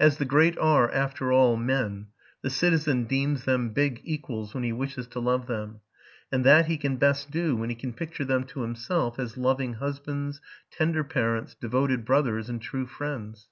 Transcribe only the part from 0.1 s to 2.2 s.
the great are, after all, men,